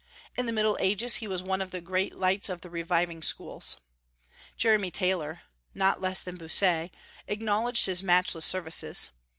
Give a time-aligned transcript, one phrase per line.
[0.35, 3.77] In the Middle Ages he was one of the great lights of the reviving schools.
[4.57, 5.43] Jeremy Taylor,
[5.75, 6.89] not less than Bossuet,
[7.27, 9.11] acknowledged his matchless services.